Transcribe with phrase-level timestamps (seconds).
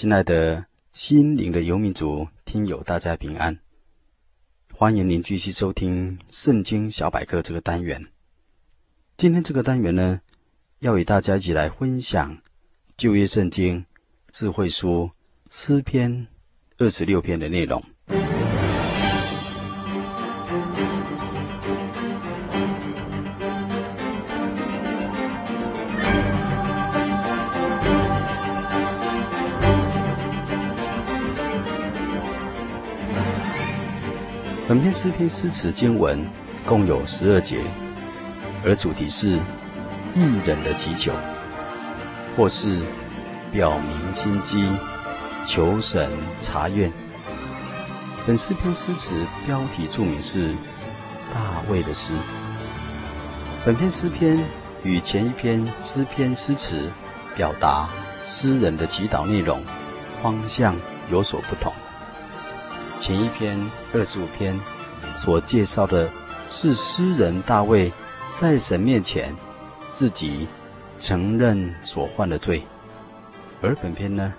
[0.00, 0.64] 亲爱的
[0.94, 3.58] 心灵的游民族听友，大家平安！
[4.72, 8.06] 欢迎您继续收听《圣经小百科》这个单元。
[9.18, 10.22] 今天这个单元呢，
[10.78, 12.40] 要与大家一起来分享
[12.96, 13.84] 旧约圣经
[14.32, 15.10] 智慧书
[15.50, 16.28] 诗篇
[16.78, 17.84] 二十六篇的内容。
[34.70, 36.24] 本篇诗篇诗词经文
[36.64, 37.60] 共有十二节，
[38.64, 39.30] 而主题是
[40.14, 41.10] 义人的祈求，
[42.36, 42.80] 或是
[43.50, 44.64] 表明心机，
[45.44, 46.08] 求神
[46.40, 46.92] 查验。
[48.24, 49.10] 本诗篇诗词
[49.44, 50.54] 标题注明是
[51.34, 52.14] 大卫的诗。
[53.64, 54.38] 本篇诗篇
[54.84, 56.88] 与前一篇诗篇诗词
[57.34, 57.88] 表达
[58.28, 59.60] 诗人的祈祷内容
[60.22, 60.76] 方向
[61.10, 61.72] 有所不同。
[63.00, 63.58] 前一篇
[63.94, 64.54] 二十五篇
[65.16, 66.06] 所介绍的
[66.50, 67.90] 是诗人大卫
[68.36, 69.34] 在神面前
[69.90, 70.46] 自己
[70.98, 72.62] 承认所犯的罪，
[73.62, 74.32] 而本篇呢，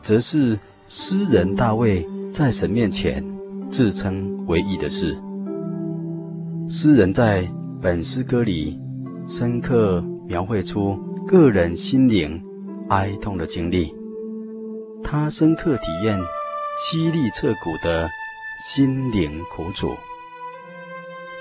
[0.00, 0.56] 则是
[0.88, 3.22] 诗人大卫在神面前
[3.68, 5.18] 自称为义的事。
[6.68, 7.46] 诗人在
[7.82, 8.80] 本诗歌里
[9.26, 12.40] 深刻描绘出个人心灵
[12.90, 13.92] 哀痛的经历，
[15.02, 16.16] 他深刻体验。
[16.74, 18.10] 凄厉彻骨的
[18.58, 19.94] 心灵苦楚，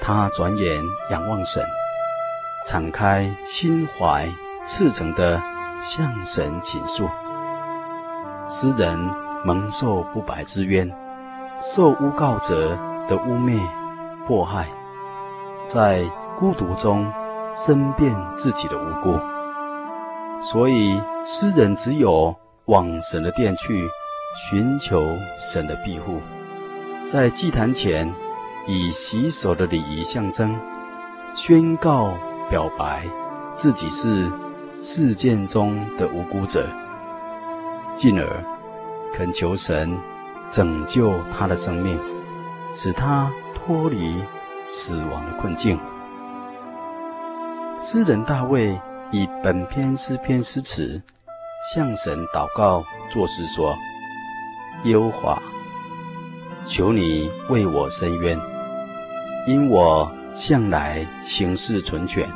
[0.00, 1.64] 他转眼仰望神，
[2.66, 4.28] 敞开心怀，
[4.66, 5.40] 赤诚地
[5.80, 7.08] 向神倾诉。
[8.48, 8.98] 诗人
[9.44, 10.90] 蒙受不白之冤，
[11.60, 12.76] 受诬告者
[13.08, 13.60] 的污蔑
[14.26, 14.68] 迫害，
[15.68, 16.02] 在
[16.36, 17.08] 孤独中
[17.54, 19.16] 申辩自己的无辜，
[20.42, 23.88] 所以诗人只有往神的殿去。
[24.36, 26.20] 寻求神的庇护，
[27.06, 28.12] 在祭坛前
[28.66, 30.56] 以洗手的礼仪象征，
[31.34, 32.14] 宣告
[32.48, 33.04] 表白
[33.56, 34.30] 自己是
[34.80, 36.68] 事件中的无辜者，
[37.96, 38.44] 进而
[39.12, 39.98] 恳求神
[40.48, 41.98] 拯救他的生命，
[42.72, 44.22] 使他脱离
[44.68, 45.78] 死亡的困境。
[47.80, 48.80] 诗人大卫
[49.10, 51.02] 以本篇诗篇诗词
[51.74, 53.76] 向神祷告作诗说。
[54.84, 55.42] 优化，
[56.64, 58.38] 求你为我伸冤，
[59.46, 62.26] 因我向来行事纯全，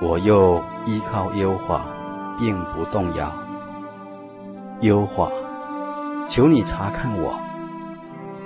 [0.00, 1.86] 我又依靠优化，
[2.40, 3.32] 并不动摇。
[4.80, 5.30] 优化，
[6.28, 7.38] 求你查看我，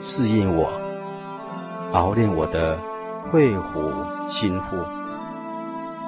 [0.03, 0.71] 试验我，
[1.93, 2.79] 熬炼我的
[3.33, 4.77] 肺腑心腹，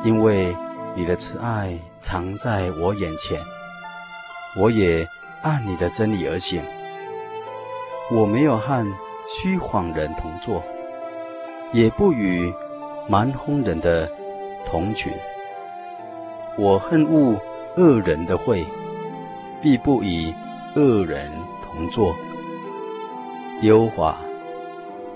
[0.04, 0.54] 因为
[0.94, 3.40] 你的慈爱常在我眼前，
[4.54, 5.08] 我也。
[5.42, 6.62] 按你的真理而行，
[8.10, 8.84] 我没有和
[9.28, 10.62] 虚谎人同坐，
[11.72, 12.52] 也不与
[13.08, 14.10] 蛮哄人的
[14.66, 15.12] 同群。
[16.56, 17.40] 我恨恶
[17.76, 18.64] 恶人的会，
[19.62, 20.34] 必不与
[20.74, 21.30] 恶人
[21.62, 22.14] 同坐。
[23.62, 24.16] 优华，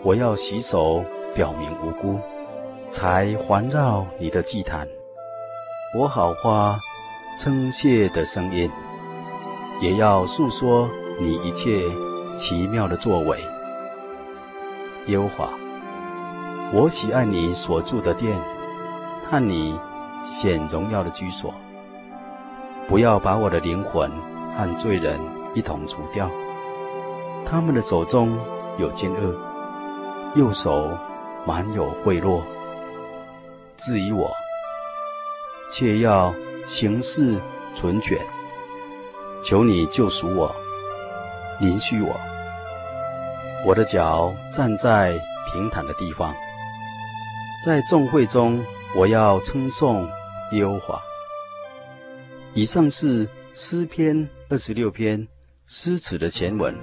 [0.03, 1.05] 我要洗手，
[1.35, 2.21] 表明无辜，
[2.89, 4.87] 才环绕你的祭坛，
[5.99, 6.79] 我好花
[7.39, 8.71] 称谢的声音。
[9.83, 10.89] 也要述说
[11.19, 11.83] 你一切
[12.37, 13.37] 奇妙的作为，
[15.09, 15.51] 耶和华，
[16.73, 18.41] 我喜爱你所住的殿，
[19.29, 19.77] 和你
[20.39, 21.53] 显荣耀的居所。
[22.87, 24.09] 不要把我的灵魂
[24.57, 25.19] 和罪人
[25.53, 26.31] 一同除掉，
[27.45, 28.39] 他们的手中
[28.79, 29.35] 有奸恶，
[30.37, 30.97] 右手
[31.45, 32.41] 满有贿赂。
[33.77, 34.31] 质疑我，
[35.73, 36.33] 却要
[36.69, 37.37] 行事
[37.75, 38.17] 纯全。
[39.43, 40.55] 求你救赎我，
[41.61, 42.19] 怜恤我。
[43.67, 45.21] 我的脚站在
[45.53, 46.33] 平坦的地方，
[47.65, 48.65] 在众会中，
[48.97, 50.09] 我要称颂
[50.53, 51.03] 耶和华。
[52.55, 55.27] 以上是诗篇二十六篇
[55.67, 56.75] 诗词的前文。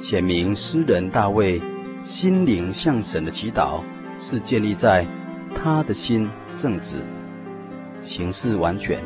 [0.00, 1.60] 显明诗人大卫
[2.02, 3.80] 心灵向神的祈祷
[4.18, 5.06] 是建立在
[5.54, 7.04] 他的心正直、
[8.00, 9.00] 行事完全、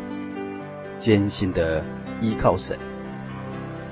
[0.98, 1.84] 艰辛的
[2.20, 2.78] 依靠神，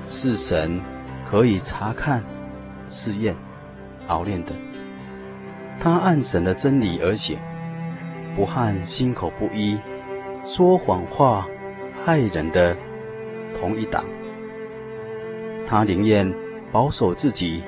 [0.07, 0.81] 是神
[1.29, 2.23] 可以查看、
[2.89, 3.35] 试验、
[4.07, 4.51] 熬炼的。
[5.79, 7.37] 他按神的真理而行，
[8.35, 9.77] 不和心口不一、
[10.43, 11.47] 说谎话、
[12.03, 12.75] 害人的
[13.59, 14.03] 同一党。
[15.67, 16.31] 他宁愿
[16.71, 17.63] 保守自己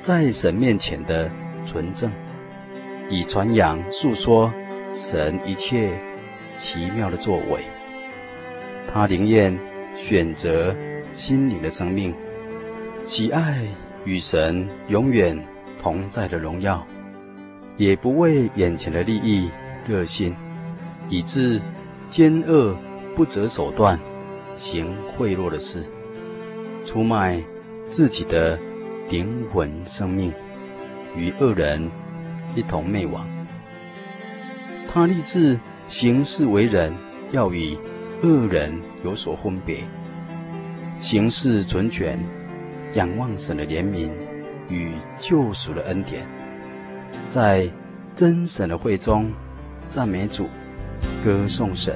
[0.00, 1.30] 在神面前的
[1.66, 2.10] 纯正，
[3.08, 4.52] 以传扬述说
[4.92, 5.92] 神一切
[6.56, 7.64] 奇妙的作为。
[8.92, 9.58] 他宁愿
[9.96, 10.74] 选择
[11.12, 12.14] 心灵的生命，
[13.04, 13.64] 喜爱
[14.04, 15.38] 与神永远
[15.80, 16.86] 同在的荣耀，
[17.76, 19.50] 也不为眼前的利益
[19.86, 20.34] 热心，
[21.08, 21.60] 以致
[22.10, 22.76] 奸恶
[23.14, 23.98] 不择手段
[24.54, 25.82] 行贿赂的事。
[26.84, 27.42] 出卖
[27.88, 28.58] 自己的
[29.08, 30.32] 灵魂生命，
[31.16, 31.90] 与恶人
[32.54, 33.26] 一同灭亡。
[34.86, 36.94] 他立志行事为人，
[37.32, 37.76] 要与
[38.24, 38.72] 恶人
[39.04, 39.84] 有所分别，
[40.98, 42.18] 行事存全，
[42.94, 44.10] 仰望神的怜悯
[44.70, 46.26] 与救赎的恩典，
[47.28, 47.70] 在
[48.14, 49.30] 真神的会中
[49.90, 50.48] 赞美主，
[51.22, 51.94] 歌颂神。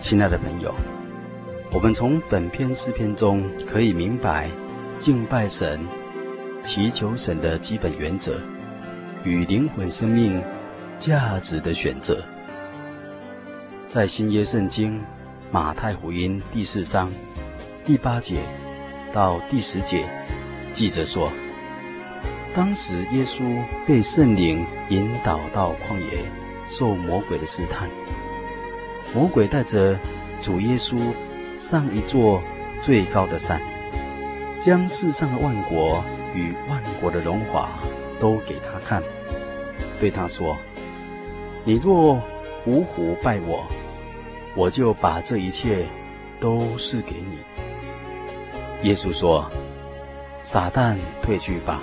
[0.00, 0.74] 亲爱的朋友，
[1.72, 4.50] 我们从本篇诗篇中可以明白
[4.98, 5.78] 敬拜神、
[6.62, 8.40] 祈求神的基本原则
[9.24, 10.42] 与灵魂生命
[10.98, 12.24] 价值的选择。
[13.88, 14.98] 在新约圣经
[15.52, 17.12] 马太福音第四章
[17.84, 18.40] 第八节
[19.12, 20.08] 到第十节，
[20.72, 21.30] 记着说：
[22.54, 23.42] 当时耶稣
[23.86, 26.24] 被圣灵引导到旷野，
[26.66, 27.86] 受魔鬼的试探。
[29.12, 29.98] 魔鬼带着
[30.40, 30.96] 主耶稣
[31.58, 32.40] 上一座
[32.84, 33.60] 最高的山，
[34.60, 36.02] 将世上的万国
[36.32, 37.68] 与万国的荣华
[38.20, 39.02] 都给他看，
[39.98, 40.56] 对他说
[41.64, 42.22] ：“你若
[42.64, 43.66] 匍匐拜我，
[44.54, 45.84] 我就把这一切
[46.38, 47.38] 都赐给你。”
[48.88, 49.50] 耶稣说
[50.40, 51.82] ：“撒旦退去吧，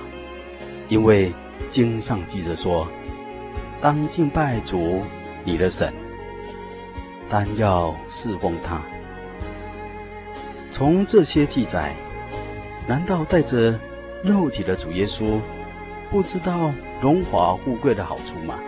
[0.87, 1.33] 因为
[1.69, 2.87] 经上记着说，
[3.81, 5.01] 当敬拜主
[5.43, 5.93] 你的神。”
[7.29, 8.81] 单要侍奉他。
[10.71, 11.95] 从这些记载，
[12.87, 13.77] 难道带着
[14.23, 15.39] 肉体的主耶稣
[16.11, 18.59] 不知道荣华富贵的好处吗？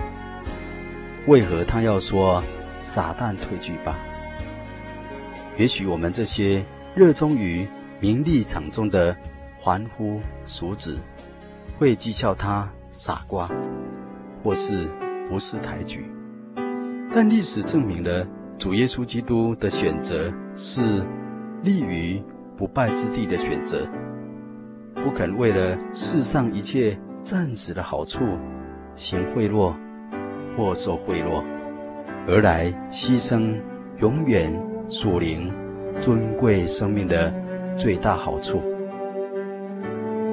[1.28, 2.44] 为何他要说
[2.82, 3.96] “撒旦退去吧”？
[5.58, 7.68] 也许我们这些热衷于
[8.00, 9.16] 名利场中的
[9.64, 10.98] 凡夫俗子，
[11.78, 13.52] 会讥笑他傻瓜，
[14.44, 14.90] 或是
[15.30, 16.10] 不识抬举。
[17.14, 18.26] 但历史证明了。
[18.60, 21.02] 主耶稣基督的选择是
[21.64, 22.22] 立于
[22.58, 23.88] 不败之地的选择，
[24.96, 28.20] 不肯为了世上一切暂时的好处
[28.96, 29.74] 行贿赂
[30.58, 31.42] 或受贿赂，
[32.28, 33.56] 而来牺牲
[34.00, 34.52] 永远
[34.90, 35.50] 属灵
[36.02, 37.34] 尊贵生命的
[37.78, 38.62] 最大好处。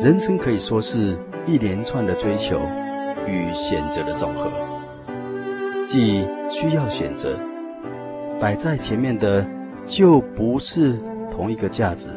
[0.01, 1.17] 人生可以说是
[1.47, 2.59] 一连串的追求
[3.29, 4.51] 与选择的总和，
[5.87, 7.39] 既需要选择。
[8.39, 9.47] 摆在前面的
[9.87, 10.95] 就不是
[11.31, 12.11] 同一个价值，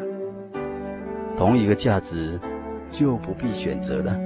[1.37, 2.39] 同一个价值
[2.89, 4.19] 就不必选择了。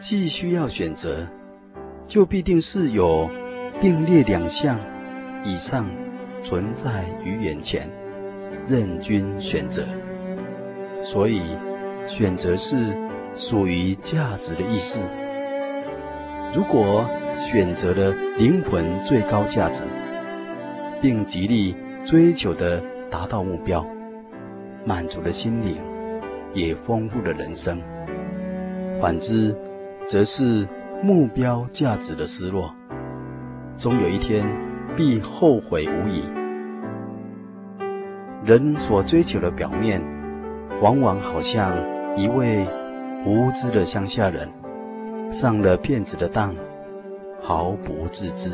[0.00, 1.26] 既需要选择，
[2.08, 3.28] 就必定是有
[3.80, 4.78] 并列两项
[5.44, 5.86] 以上
[6.42, 7.88] 存在于眼前，
[8.66, 9.82] 任君选择。
[11.02, 11.42] 所以，
[12.08, 12.96] 选择是
[13.36, 14.98] 属于价值的意思。
[16.54, 17.04] 如果
[17.38, 19.84] 选择了灵魂最高价值，
[21.04, 23.86] 并极力追求的达到目标，
[24.86, 25.76] 满足了心灵，
[26.54, 27.76] 也丰富了人生；
[29.02, 29.54] 反之，
[30.06, 30.66] 则是
[31.02, 32.74] 目标价值的失落，
[33.76, 34.46] 终有一天
[34.96, 36.22] 必后悔无已。
[38.42, 40.00] 人所追求的表面，
[40.80, 41.76] 往往好像
[42.16, 42.66] 一位
[43.26, 44.48] 无知的乡下人，
[45.30, 46.54] 上了骗子的当，
[47.42, 48.50] 毫不自知。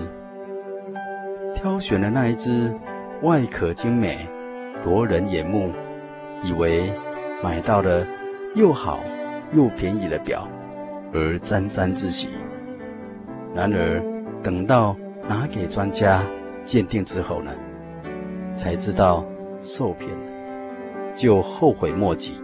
[1.55, 2.75] 挑选了那一只
[3.23, 4.27] 外壳精美、
[4.83, 5.71] 夺人眼目，
[6.43, 6.91] 以为
[7.43, 8.07] 买到了
[8.55, 9.01] 又好
[9.53, 10.49] 又便宜的表，
[11.13, 12.29] 而沾沾自喜。
[13.55, 14.03] 然而
[14.43, 14.97] 等到
[15.29, 16.23] 拿给专家
[16.65, 17.51] 鉴定之后呢，
[18.57, 19.25] 才知道
[19.61, 22.41] 受骗了，就后悔莫及。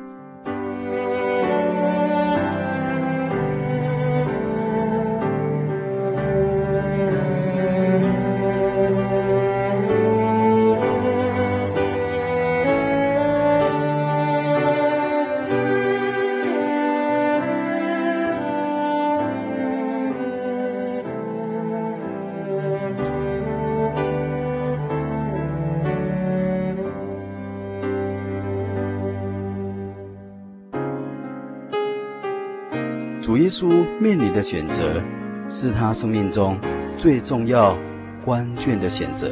[33.98, 35.02] 面临的选择，
[35.48, 36.58] 是他生命中
[36.98, 37.76] 最重要、
[38.24, 39.30] 关键的选择。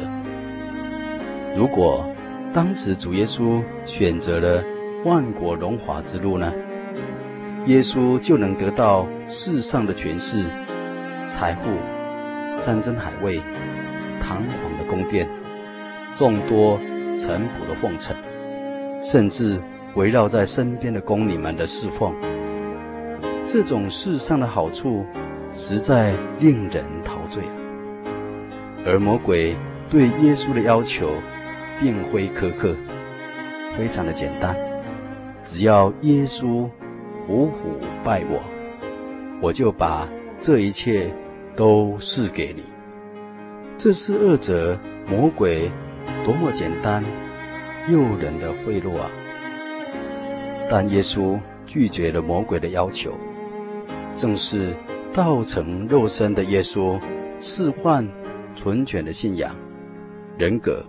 [1.55, 2.03] 如果
[2.51, 4.63] 当时主耶稣选择了
[5.05, 6.51] 万国荣华之路呢？
[7.67, 10.45] 耶稣就能得到世上的权势、
[11.27, 11.69] 财富、
[12.59, 13.39] 山珍海味、
[14.19, 15.27] 堂皇的宫殿、
[16.15, 16.79] 众多
[17.19, 18.15] 臣仆的奉承，
[19.03, 19.59] 甚至
[19.95, 22.13] 围绕在身边的宫女们的侍奉。
[23.47, 25.05] 这种世上的好处，
[25.53, 27.55] 实在令人陶醉啊。
[28.85, 29.55] 而魔鬼
[29.89, 31.09] 对耶稣的要求，
[31.79, 32.75] 并非苛刻，
[33.77, 34.55] 非常的简单，
[35.43, 36.67] 只要耶稣
[37.27, 37.51] 匍匐
[38.03, 38.41] 拜我，
[39.41, 40.07] 我就把
[40.39, 41.11] 这一切
[41.55, 42.63] 都赐给你。
[43.77, 45.69] 这是恶者魔鬼
[46.25, 47.03] 多么简单、
[47.91, 49.09] 诱人的贿赂啊！
[50.69, 51.37] 但耶稣
[51.67, 53.13] 拒绝了魔鬼的要求。
[54.15, 54.73] 正是
[55.13, 56.99] 道成肉身的耶稣，
[57.39, 58.07] 示范
[58.55, 59.53] 纯全的信仰、
[60.37, 60.83] 人格、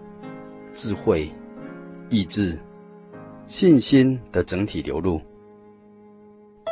[0.73, 1.31] 智慧、
[2.09, 2.59] 意志、
[3.47, 5.21] 信心的整体流露。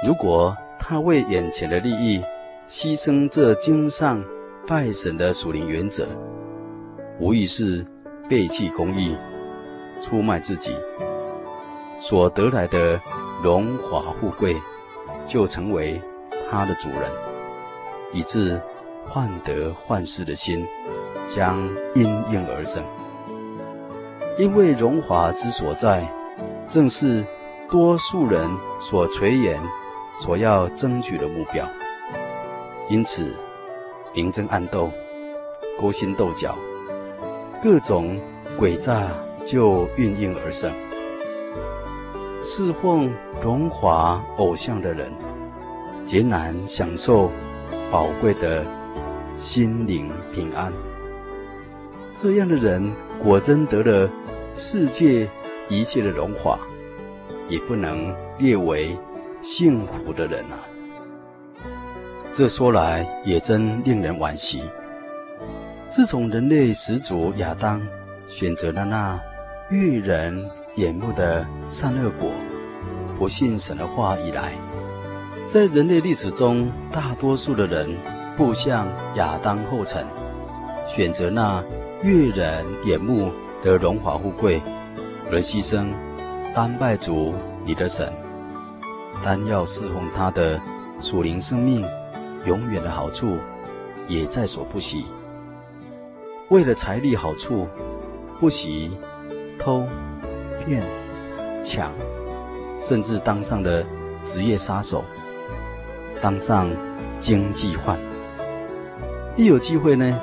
[0.07, 2.23] 如果他为眼前的利益，
[2.69, 4.23] 牺牲这经上
[4.67, 6.07] 拜神的属灵原则，
[7.19, 7.85] 无疑是
[8.29, 9.17] 背弃公义、
[10.03, 10.73] 出卖自己，
[12.01, 13.01] 所得来的
[13.43, 14.57] 荣华富贵，
[15.27, 16.01] 就成为。
[16.51, 17.11] 他的主人，
[18.13, 18.61] 以致
[19.07, 20.67] 患得患失的心
[21.29, 21.59] 将
[21.95, 22.83] 因应而生。
[24.39, 26.09] 因为荣华之所在，
[26.69, 27.25] 正是
[27.71, 29.57] 多数人所垂涎、
[30.21, 31.69] 所要争取的目标。
[32.89, 33.33] 因此，
[34.13, 34.91] 明争暗斗、
[35.81, 36.57] 勾心斗角，
[37.63, 38.21] 各种
[38.59, 39.09] 诡诈
[39.47, 40.73] 就应运而生。
[42.43, 43.11] 侍奉
[43.41, 45.11] 荣华偶像的人，
[46.05, 47.31] 艰难享受
[47.91, 48.65] 宝贵的
[49.41, 50.73] 心灵平安。
[52.15, 52.93] 这样的人
[53.23, 54.09] 果真得了
[54.55, 55.29] 世界
[55.69, 56.59] 一切的荣华，
[57.49, 58.97] 也不能列为
[59.43, 60.59] 幸福的人啊！
[62.33, 64.63] 这说来也真令人惋惜。
[65.89, 67.81] 自从人类始祖亚当
[68.29, 69.19] 选择了那
[69.71, 72.31] 悦人眼目的善恶果，
[73.17, 74.53] 不信神的话以来，
[75.55, 77.89] 在人类历史中，大多数的人
[78.37, 80.05] 步向亚当后尘，
[80.89, 81.63] 选择那
[82.03, 83.31] 悦人眼目
[83.63, 84.61] 的荣华富贵，
[85.31, 85.93] 而牺牲
[86.57, 87.33] 单拜主
[87.65, 88.13] 你的神，
[89.23, 90.61] 单要侍奉他的
[91.01, 91.87] 属灵生命，
[92.45, 93.37] 永远的好处
[94.09, 95.07] 也在所不惜。
[96.49, 97.69] 为了财力好处，
[98.41, 98.91] 不惜
[99.57, 99.87] 偷、
[100.67, 100.83] 骗、
[101.65, 101.93] 抢，
[102.77, 103.85] 甚至当上了
[104.27, 105.05] 职业杀手。
[106.25, 106.71] 当上
[107.21, 107.99] 经济犯，
[109.37, 110.19] 一有机会呢，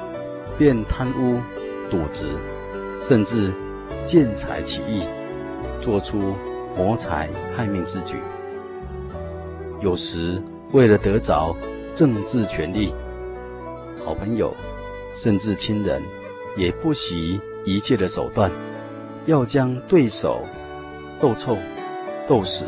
[0.57, 1.39] 便贪污、
[1.91, 2.25] 渎职，
[3.03, 3.53] 甚至
[4.03, 5.03] 见财起意，
[5.79, 6.33] 做出
[6.75, 8.15] 谋财害命之举。
[9.79, 10.41] 有时
[10.71, 11.55] 为了得着
[11.93, 12.91] 政治权力，
[14.03, 14.51] 好朋友
[15.13, 16.01] 甚至亲人
[16.57, 18.49] 也不惜一切的手段，
[19.27, 20.41] 要将对手
[21.21, 21.55] 斗臭、
[22.27, 22.65] 斗死。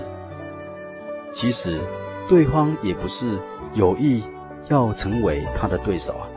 [1.32, 1.80] 其实。
[2.28, 3.38] 对方也不是
[3.74, 4.24] 有意
[4.70, 6.28] 要成为他的对手啊，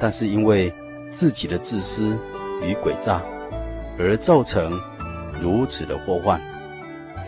[0.00, 0.72] 但是因为
[1.12, 2.16] 自己的自私
[2.62, 3.20] 与诡诈，
[3.98, 4.80] 而造成
[5.40, 6.40] 如此的祸患，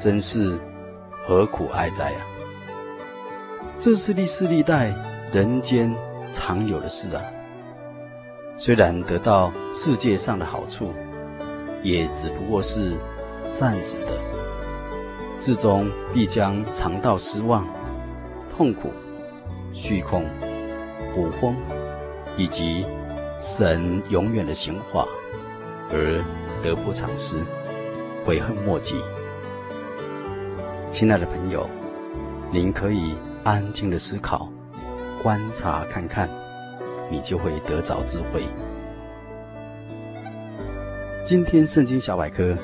[0.00, 0.58] 真是
[1.10, 2.20] 何苦哀哉啊！
[3.78, 4.94] 这是历世历代
[5.32, 5.94] 人间
[6.32, 7.22] 常有的事啊。
[8.56, 10.92] 虽然得到世界上的好处，
[11.82, 12.96] 也只不过是
[13.52, 14.06] 暂时的，
[15.44, 17.66] 至终必将尝到失望、
[18.56, 18.90] 痛苦、
[19.74, 20.24] 虚空、
[21.14, 21.54] 苦风，
[22.38, 22.86] 以及
[23.42, 25.06] 神永远的刑罚，
[25.92, 26.24] 而
[26.62, 27.44] 得不偿失，
[28.24, 28.94] 悔恨莫及。
[30.88, 31.68] 亲爱的朋友，
[32.50, 34.48] 您可以安静的思考、
[35.22, 36.26] 观察看看。
[37.10, 38.44] 你就会得着智慧。
[41.26, 42.56] 今天圣经小百科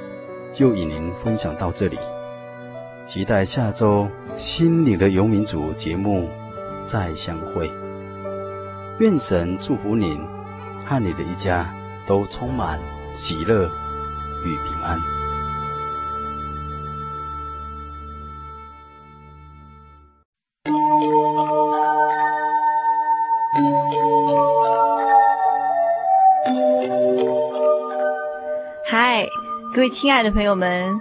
[0.50, 1.99] 就与您分享到这里，
[3.12, 6.29] 期待下周心灵的游民族节目
[6.87, 7.69] 再相会。
[9.00, 10.17] 愿神祝福您
[10.87, 11.69] 和你的一家
[12.07, 12.79] 都充满
[13.19, 13.69] 喜乐
[14.45, 15.00] 与平安。
[28.87, 29.26] 嗨
[29.75, 31.00] 各位亲爱的朋友们，